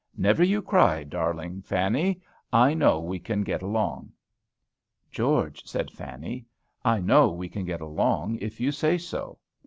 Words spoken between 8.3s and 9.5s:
if you say so.